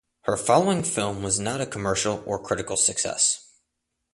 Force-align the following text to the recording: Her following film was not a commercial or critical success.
Her 0.21 0.35
following 0.35 0.81
film 0.81 1.21
was 1.21 1.39
not 1.39 1.61
a 1.61 1.67
commercial 1.67 2.23
or 2.25 2.39
critical 2.41 2.75
success. 2.75 3.47